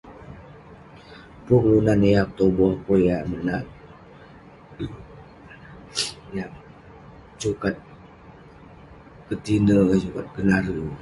[1.45, 3.65] Pun kelunan yah petuboh, pun yah menat,
[6.37, 6.49] yah
[7.41, 7.75] sukat
[9.27, 10.85] ..ketine' kik, yah suka kenale'..